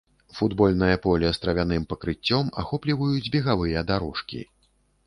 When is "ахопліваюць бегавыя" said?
2.63-3.87